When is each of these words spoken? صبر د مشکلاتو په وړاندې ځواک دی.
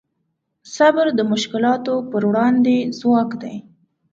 صبر 0.75 1.07
د 1.17 1.19
مشکلاتو 1.31 1.95
په 2.09 2.17
وړاندې 2.29 2.75
ځواک 2.99 3.29
دی. 3.41 3.55